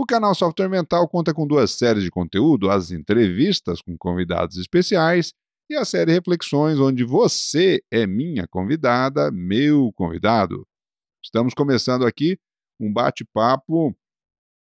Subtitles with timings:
[0.00, 5.34] O canal Software Mental conta com duas séries de conteúdo: as entrevistas com convidados especiais
[5.68, 10.66] e a série Reflexões, onde você é minha convidada, meu convidado.
[11.22, 12.38] Estamos começando aqui
[12.80, 13.94] um bate-papo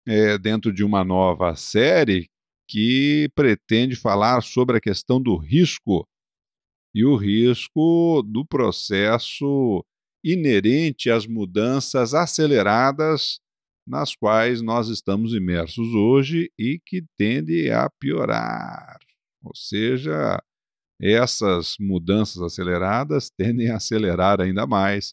[0.08, 2.28] é, dentro de uma nova série
[2.66, 6.04] que pretende falar sobre a questão do risco
[6.92, 9.84] e o risco do processo
[10.24, 13.40] inerente às mudanças aceleradas
[13.86, 18.98] nas quais nós estamos imersos hoje e que tende a piorar.
[19.42, 20.40] Ou seja,
[21.00, 25.12] essas mudanças aceleradas tendem a acelerar ainda mais,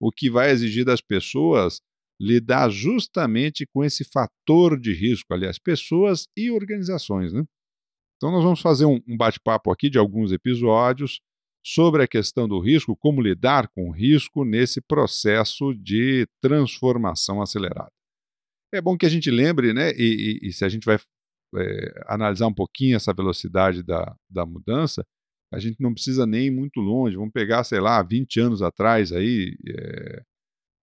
[0.00, 1.80] o que vai exigir das pessoas
[2.20, 7.32] lidar justamente com esse fator de risco, aliás, pessoas e organizações.
[7.32, 7.44] Né?
[8.16, 11.20] Então, nós vamos fazer um, bate-papo aqui de alguns episódios
[11.66, 17.93] sobre a questão do risco, como lidar com o risco nesse processo de transformação acelerada.
[18.74, 20.98] É bom que a gente lembre, né, e, e, e se a gente vai
[21.56, 25.06] é, analisar um pouquinho essa velocidade da, da mudança,
[25.52, 29.12] a gente não precisa nem ir muito longe, vamos pegar, sei lá, 20 anos atrás
[29.12, 30.22] aí, é,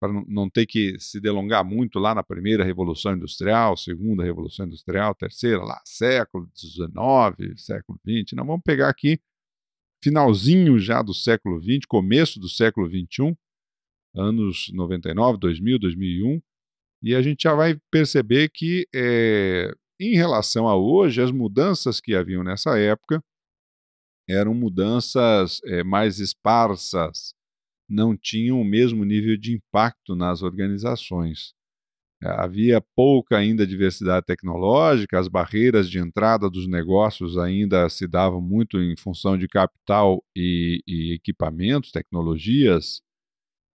[0.01, 5.15] para não ter que se delongar muito lá na primeira Revolução Industrial, segunda Revolução Industrial,
[5.15, 8.33] terceira, lá, século XIX, século XX.
[8.33, 9.19] Não, vamos pegar aqui
[10.03, 13.37] finalzinho já do século XX, começo do século XXI,
[14.15, 16.41] anos 99, 2000, 2001,
[17.01, 22.15] e a gente já vai perceber que, é, em relação a hoje, as mudanças que
[22.15, 23.23] haviam nessa época
[24.27, 27.33] eram mudanças é, mais esparsas,
[27.89, 31.53] não tinham o mesmo nível de impacto nas organizações.
[32.21, 38.77] Havia pouca ainda diversidade tecnológica, as barreiras de entrada dos negócios ainda se davam muito
[38.77, 43.01] em função de capital e, e equipamentos, tecnologias.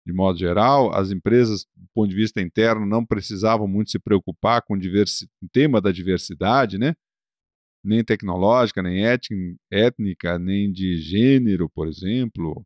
[0.06, 4.62] De modo geral, as empresas, do ponto de vista interno, não precisavam muito se preocupar
[4.62, 6.94] com o tema da diversidade, né?
[7.82, 9.04] nem tecnológica, nem
[9.70, 12.64] étnica, nem de gênero, por exemplo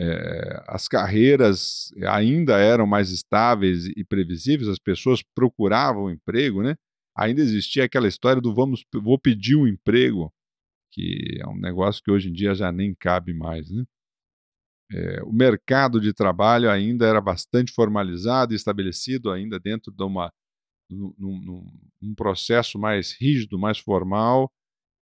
[0.00, 6.74] é, as carreiras ainda eram mais estáveis e previsíveis, as pessoas procuravam emprego, né?
[7.14, 10.32] Ainda existia aquela história do vamos, vou pedir um emprego,
[10.90, 13.84] que é um negócio que hoje em dia já nem cabe mais, né?
[14.92, 20.32] É, o mercado de trabalho ainda era bastante formalizado estabelecido ainda dentro de uma
[20.90, 21.66] num, num,
[22.02, 24.50] num processo mais rígido, mais formal,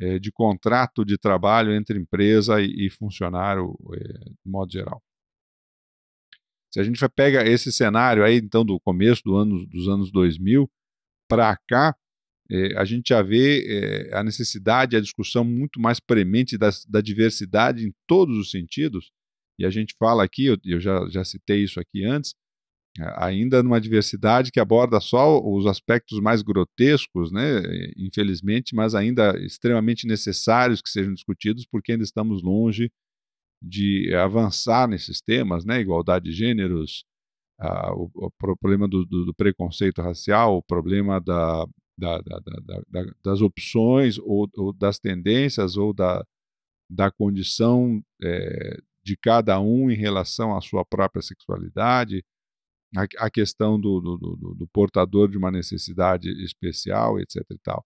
[0.01, 5.03] é, de contrato de trabalho entre empresa e, e funcionário, é, de modo geral.
[6.73, 10.69] Se a gente pega esse cenário aí, então, do começo do ano, dos anos 2000
[11.29, 11.95] para cá,
[12.77, 18.37] a gente já vê a necessidade, a discussão muito mais premente da, diversidade em todos
[18.37, 19.11] os sentidos,
[19.59, 22.35] e a gente fala aqui, eu, eu já, já citei isso aqui antes,
[23.17, 27.63] ainda numa diversidade que aborda só os aspectos mais grotescos, né,
[27.97, 32.91] infelizmente, mas ainda extremamente necessários que sejam discutidos, porque ainda estamos longe
[33.63, 37.05] de avançar nesses temas, né, igualdade de gêneros,
[37.97, 41.65] o, o, problema do, do, do, preconceito racial, o problema da,
[41.97, 46.25] da, da, das opções ou, ou, das tendências ou da,
[46.91, 52.25] da condição é, de cada um em relação à sua própria sexualidade,
[52.97, 57.43] a, a questão do, do, do, do, portador de uma necessidade especial, etc.
[57.51, 57.85] E tal.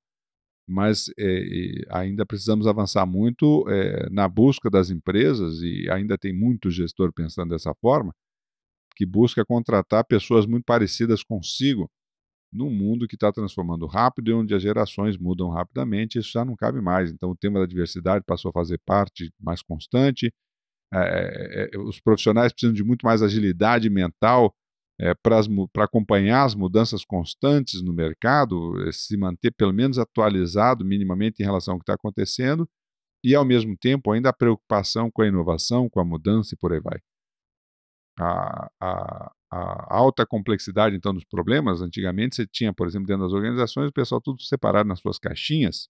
[0.69, 6.71] Mas é, ainda precisamos avançar muito é, na busca das empresas, e ainda tem muito
[6.71, 8.13] gestor pensando dessa forma,
[8.95, 11.89] que busca contratar pessoas muito parecidas consigo
[12.53, 16.57] num mundo que está transformando rápido e onde as gerações mudam rapidamente, isso já não
[16.57, 17.13] cabe mais.
[17.13, 20.33] Então, o tema da diversidade passou a fazer parte mais constante.
[20.93, 24.55] É, é, os profissionais precisam de muito mais agilidade mental
[25.01, 31.43] é, para acompanhar as mudanças constantes no mercado, é, se manter pelo menos atualizado minimamente
[31.43, 32.69] em relação ao que está acontecendo,
[33.23, 36.73] e ao mesmo tempo ainda a preocupação com a inovação, com a mudança e por
[36.73, 36.99] aí vai.
[38.21, 43.33] A, a, a alta complexidade então dos problemas, antigamente você tinha, por exemplo, dentro das
[43.33, 45.89] organizações, o pessoal tudo separado nas suas caixinhas,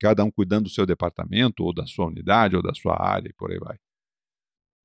[0.00, 3.32] cada um cuidando do seu departamento, ou da sua unidade, ou da sua área e
[3.34, 3.78] por aí vai.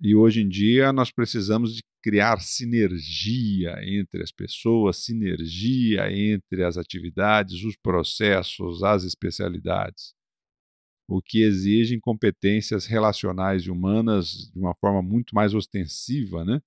[0.01, 6.77] E hoje em dia nós precisamos de criar sinergia entre as pessoas, sinergia entre as
[6.77, 10.15] atividades, os processos, as especialidades.
[11.09, 16.61] o que exige competências relacionais e humanas de uma forma muito mais ostensiva, né?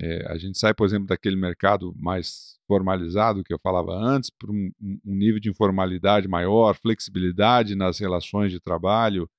[0.00, 4.50] É, a gente sai, por exemplo, daquele mercado mais formalizado que eu falava antes, para
[4.50, 9.30] um, um, nível de informalidade maior, flexibilidade nas relações de trabalho,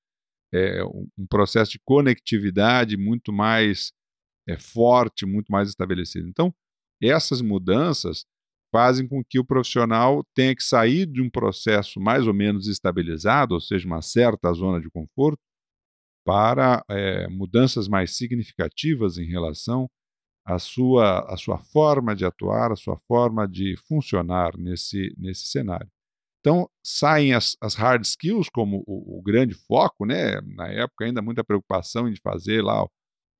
[0.56, 3.92] é, um, processo de conectividade muito mais
[4.48, 6.28] é, forte, muito mais estabelecido.
[6.28, 6.54] Então,
[7.02, 8.24] essas mudanças
[8.72, 13.54] fazem com que o profissional tenha que sair de um processo mais ou menos estabilizado,
[13.54, 15.40] ou seja, uma certa zona de conforto,
[16.24, 19.88] para é, mudanças mais significativas em relação
[20.44, 25.90] a sua, a sua forma de atuar, a sua forma de funcionar nesse, nesse cenário.
[26.46, 30.40] Então, saem as, as hard skills como o, o, grande foco, né?
[30.42, 32.86] na época ainda muita preocupação em fazer lá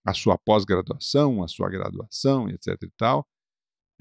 [0.04, 2.70] a sua pós-graduação, a sua graduação, etc.
[2.82, 3.24] e tal.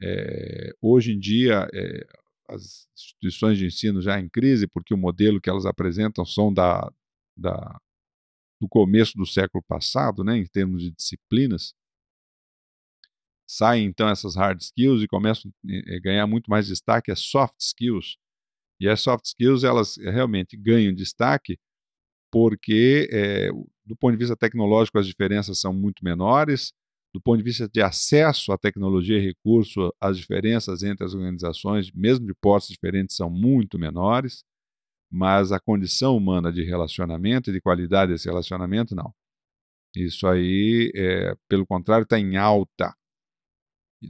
[0.02, 2.08] É, hoje em dia, é,
[2.50, 6.92] as instituições de ensino já em crise, porque o modelo que elas apresentam são da,
[7.38, 7.80] da,
[8.60, 11.76] do começo do século passado, né, em termos de disciplinas
[13.48, 18.18] saem então essas hard skills e começam a ganhar muito mais destaque as soft skills.
[18.80, 21.58] E as soft skills elas realmente ganham destaque
[22.32, 23.50] porque, é,
[23.86, 26.74] do ponto de vista tecnológico, as diferenças são muito menores.
[27.14, 31.90] Do ponto de vista de acesso à tecnologia e recurso, as diferenças entre as organizações,
[31.94, 34.44] mesmo de portos diferentes, são muito menores.
[35.10, 39.14] Mas a condição humana de relacionamento e de qualidade desse relacionamento, não.
[39.96, 42.94] Isso aí, é, pelo contrário, está em alta.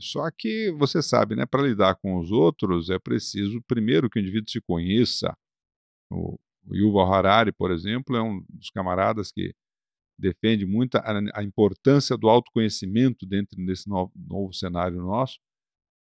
[0.01, 4.21] Só que você sabe, né, para lidar com os outros é preciso primeiro que o
[4.21, 5.36] indivíduo se conheça.
[6.12, 6.38] O,
[6.74, 9.53] Yuval Harari, por exemplo, é um dos camaradas que
[10.18, 11.03] defende muito a,
[11.36, 15.39] a importância do autoconhecimento dentro desse novo, novo cenário nosso,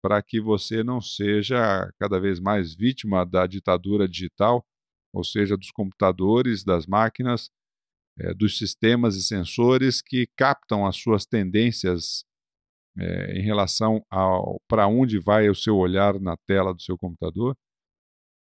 [0.03, 4.65] para que você não seja cada vez mais vítima da ditadura digital,
[5.13, 7.49] ou seja, dos computadores, das máquinas,
[8.19, 12.25] é, dos sistemas e sensores que captam as suas tendências
[12.97, 17.55] é, em relação ao para onde vai o seu olhar na tela do seu computador,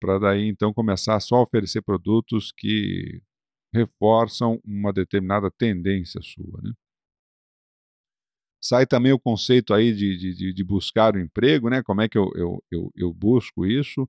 [0.01, 3.21] para daí então começar só a oferecer produtos que
[3.75, 6.61] reforçam uma determinada tendência sua.
[6.63, 6.73] Né?
[8.63, 11.83] Sai também o conceito aí de, de, de buscar o emprego, né?
[11.83, 14.09] como é que eu, eu, eu, eu busco isso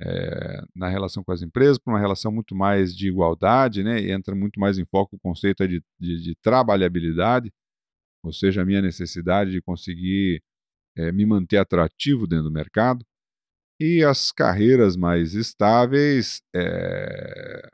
[0.00, 4.00] é, na relação com as empresas, para uma relação muito mais de igualdade, né?
[4.00, 7.52] e entra muito mais em foco o conceito de, de, de trabalhabilidade,
[8.26, 10.42] ou seja, a minha necessidade de conseguir
[10.96, 13.06] é, me manter atrativo dentro do mercado,
[13.78, 17.70] e as carreiras mais estáveis, é,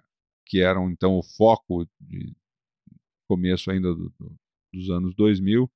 [0.46, 2.36] que eram então o foco de
[3.26, 4.36] começo ainda do, do,
[4.74, 5.70] dos anos 2000,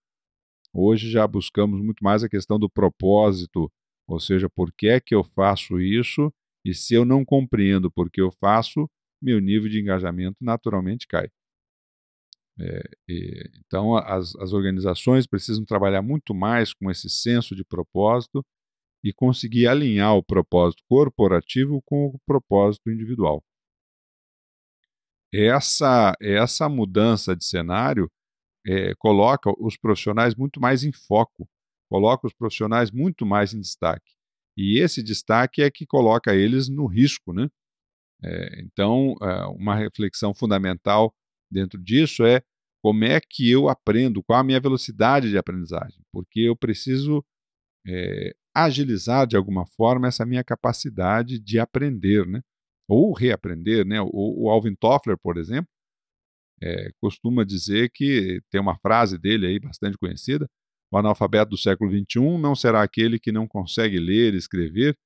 [0.75, 3.73] hoje já buscamos muito mais a questão do propósito,
[4.07, 6.31] ou seja, por que é que eu faço isso,
[6.67, 8.87] e se eu não compreendo por que eu faço,
[9.23, 11.31] meu nível de engajamento naturalmente cai.
[12.59, 18.45] É, e, então, as, as organizações precisam trabalhar muito mais com esse senso de propósito
[19.05, 23.43] e conseguir alinhar o propósito corporativo com o propósito individual.
[25.33, 28.11] Essa, essa mudança de cenário
[28.67, 31.49] é, coloca os profissionais muito mais em foco,
[31.91, 34.17] coloca os profissionais muito mais em destaque.
[34.57, 37.33] E esse destaque é que coloca eles no risco.
[37.33, 37.49] Né?
[38.25, 41.15] É, então, é, uma reflexão fundamental
[41.51, 42.43] dentro disso é
[42.83, 47.25] como é que eu aprendo, qual a minha velocidade de aprendizagem, porque eu preciso
[47.87, 52.41] é, agilizar de alguma forma essa minha capacidade de aprender, né?
[52.89, 53.85] ou reaprender.
[53.85, 54.01] Né?
[54.01, 55.69] O, o Alvin Toffler, por exemplo,
[56.63, 60.49] é, costuma dizer que tem uma frase dele aí bastante conhecida:
[60.91, 64.97] o analfabeto do século XXI não será aquele que não consegue ler e escrever,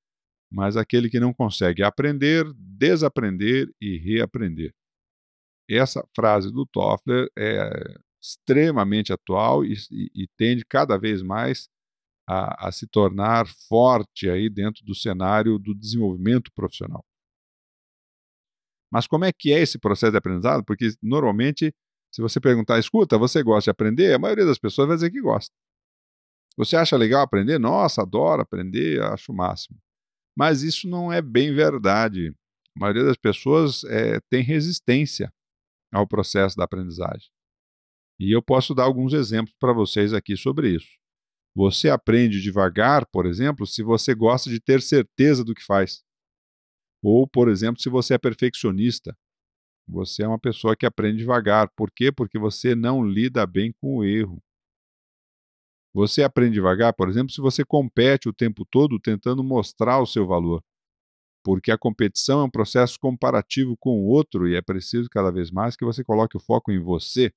[0.50, 4.72] mas aquele que não consegue aprender, desaprender e reaprender.
[5.76, 7.70] Essa frase do Toffler é
[8.20, 11.68] extremamente atual e, e, e tende cada vez mais
[12.28, 17.04] a, a, se tornar forte aí dentro do cenário do desenvolvimento profissional.
[18.92, 20.64] Mas como é que é esse processo de aprendizado?
[20.64, 21.72] Porque normalmente,
[22.12, 24.14] se você perguntar, escuta, você gosta de aprender?
[24.14, 25.52] A maioria das pessoas vai dizer que gosta.
[26.56, 27.58] Você acha legal aprender?
[27.58, 29.78] Nossa, adoro aprender, acho o máximo.
[30.36, 32.34] Mas isso não é bem verdade.
[32.76, 35.32] A maioria das pessoas é, tem resistência
[35.92, 37.28] ao processo da aprendizagem.
[38.18, 40.88] E eu posso dar alguns exemplos para vocês aqui sobre isso.
[41.54, 46.02] Você aprende devagar, por exemplo, se você gosta de ter certeza do que faz.
[47.02, 49.16] Ou, por exemplo, se você é perfeccionista.
[49.88, 51.68] Você é uma pessoa que aprende devagar.
[51.74, 52.12] Por quê?
[52.12, 54.40] Porque você não lida bem com o erro.
[55.92, 60.26] Você aprende devagar, por exemplo, se você compete o tempo todo tentando mostrar o seu
[60.26, 60.62] valor.
[61.42, 65.50] Porque a competição é um processo comparativo com o outro e é preciso cada vez
[65.50, 67.32] mais que você coloque o foco em você.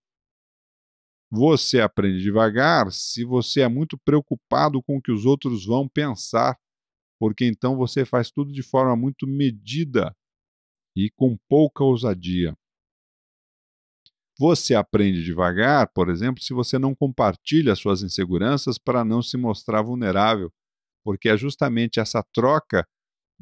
[1.31, 6.55] Você aprende devagar se você é muito preocupado com o que os outros vão pensar,
[7.19, 10.15] porque então você faz tudo de forma muito medida
[10.95, 12.55] e com pouca ousadia.
[14.39, 19.81] Você aprende devagar, por exemplo, se você não compartilha suas inseguranças para não se mostrar
[19.83, 20.51] vulnerável,
[21.03, 22.87] porque é justamente essa troca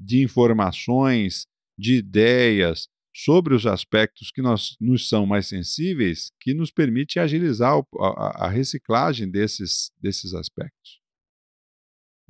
[0.01, 1.45] de informações,
[1.77, 7.77] de ideias sobre os aspectos que nós, nos são mais sensíveis, que nos permite agilizar
[7.99, 11.01] a, a reciclagem desses, desses aspectos.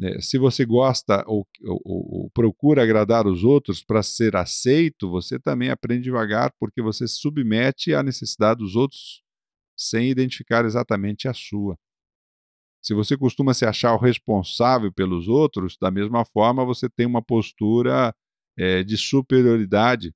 [0.03, 5.39] É, se você gosta ou, ou, ou, procura agradar os outros para ser aceito, você
[5.39, 9.21] também aprende devagar, porque você submete à necessidade dos outros
[9.77, 11.77] sem identificar exatamente a sua.
[12.81, 17.21] Se você costuma se achar o responsável pelos outros, da mesma forma você tem uma
[17.21, 18.13] postura
[18.57, 20.13] é, de superioridade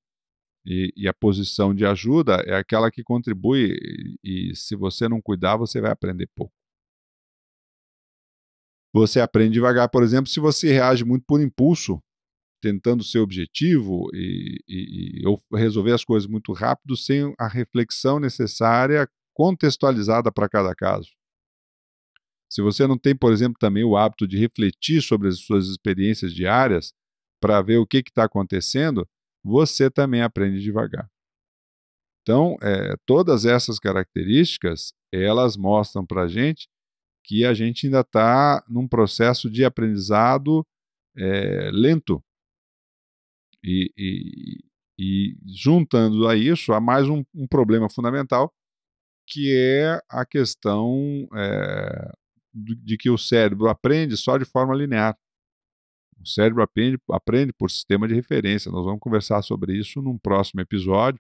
[0.66, 3.78] e, e, a posição de ajuda é aquela que contribui
[4.24, 6.54] e, e se você não cuidar, você vai aprender pouco.
[8.94, 12.02] Você aprende devagar, por exemplo, se você reage muito por impulso,
[12.62, 19.08] tentando ser objetivo e, e, e resolver as coisas muito rápido, sem a reflexão necessária
[19.36, 21.10] contextualizada para cada caso.
[22.56, 26.34] Se você não tem, por exemplo, também o hábito de refletir sobre as suas experiências
[26.34, 26.94] diárias
[27.38, 29.06] para ver o que está acontecendo,
[29.44, 31.06] você também aprende devagar.
[32.22, 36.70] Então, é, todas essas características, elas mostram para a gente
[37.26, 40.66] que a gente ainda está num processo de aprendizado
[41.18, 42.24] é, lento.
[43.62, 44.64] E, e,
[44.98, 48.50] e, juntando a isso, há mais um, um, problema fundamental,
[49.28, 52.12] que é a questão é,
[52.56, 55.18] de que o cérebro aprende só de forma linear.
[56.18, 58.72] O cérebro aprende, aprende por sistema de referência.
[58.72, 61.20] Nós vamos conversar sobre isso num próximo episódio,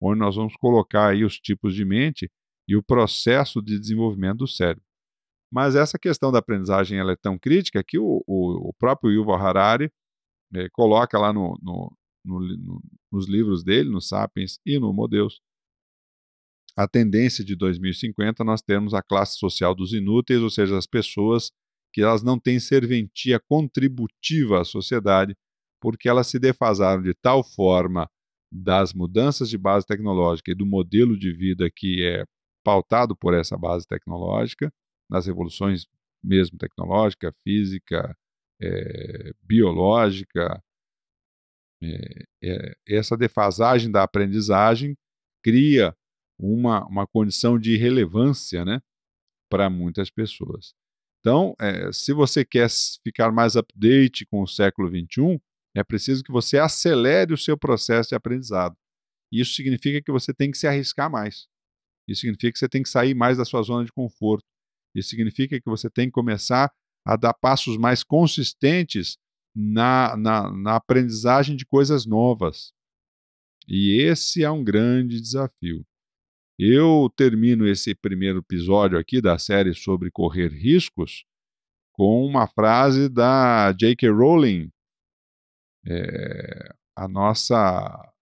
[0.00, 2.30] onde nós vamos colocar aí os tipos de mente
[2.66, 4.84] e o processo de desenvolvimento do cérebro.
[5.52, 9.36] Mas essa questão da aprendizagem ela é tão crítica que o, o, o próprio Yuval
[9.36, 9.92] Harari
[10.54, 15.42] é, coloca lá no, no, no, nos livros dele, no Sapiens e no Modeus,
[16.76, 21.50] a tendência de 2050 nós temos a classe social dos inúteis, ou seja, as pessoas
[21.92, 25.36] que elas não têm serventia contributiva à sociedade,
[25.80, 28.08] porque elas se defasaram de tal forma
[28.50, 32.24] das mudanças de base tecnológica e do modelo de vida que é
[32.64, 34.72] pautado por essa base tecnológica,
[35.10, 35.86] nas revoluções
[36.22, 38.16] mesmo tecnológica, física,
[38.60, 40.62] é, biológica,
[41.82, 44.96] é, é, essa defasagem da aprendizagem
[45.42, 45.94] cria
[46.42, 48.80] uma, uma condição de relevância né,
[49.48, 50.74] para muitas pessoas.
[51.20, 52.68] Então, é, se você quer
[53.04, 55.40] ficar mais update com o século XXI,
[55.74, 58.76] é preciso que você acelere o seu processo de aprendizado.
[59.30, 61.46] Isso significa que você tem que se arriscar mais.
[62.08, 64.44] Isso significa que você tem que sair mais da sua zona de conforto.
[64.94, 66.70] Isso significa que você tem que começar
[67.04, 69.16] a dar passos mais consistentes
[69.54, 72.72] na, na, na aprendizagem de coisas novas.
[73.68, 75.84] E esse é um grande desafio.
[76.58, 81.24] Eu termino esse primeiro episódio aqui da série sobre correr riscos
[81.92, 84.08] com uma frase da J.K.
[84.10, 84.70] Rowling,
[85.86, 88.12] é, a nossa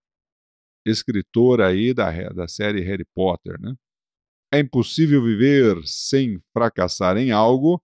[0.87, 3.75] escritora aí da, da série Harry Potter, né?
[4.52, 7.80] É impossível viver sem fracassar em algo,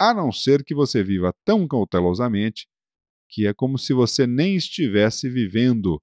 [0.00, 2.66] a não ser que você viva tão cautelosamente
[3.28, 6.02] que é como se você nem estivesse vivendo,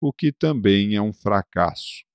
[0.00, 2.05] o que também é um fracasso.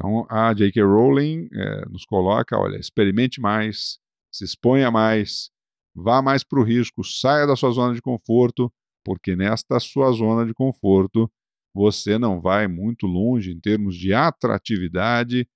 [0.00, 0.82] Então, a J.K.
[0.82, 3.98] Rowling é, nos coloca: olha, experimente mais,
[4.32, 5.50] se exponha mais,
[5.94, 8.72] vá mais para o risco, saia da sua zona de conforto,
[9.04, 11.30] porque nesta sua zona de conforto
[11.74, 15.46] você não vai muito longe em termos de atratividade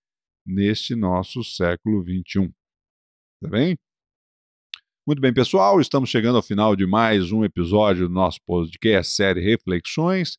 [0.46, 2.52] neste nosso século XXI.
[3.42, 3.78] Tá bem?
[5.06, 9.40] Muito bem, pessoal, estamos chegando ao final de mais um episódio do nosso podcast série
[9.40, 10.36] Reflexões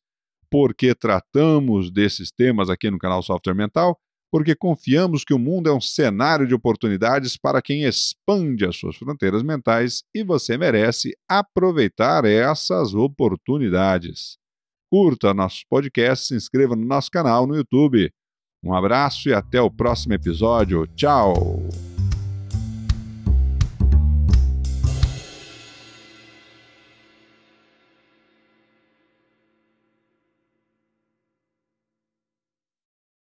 [0.56, 3.94] porque tratamos desses temas aqui no canal Software Mental,
[4.32, 8.96] porque confiamos que o mundo é um cenário de oportunidades para quem expande as suas
[8.96, 14.38] fronteiras mentais e você merece aproveitar essas oportunidades.
[14.90, 18.10] Curta nossos podcasts, se inscreva no nosso canal no YouTube.
[18.64, 20.86] Um abraço e até o próximo episódio.
[20.96, 21.34] Tchau!